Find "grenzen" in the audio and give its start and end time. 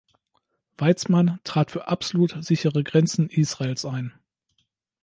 2.83-3.29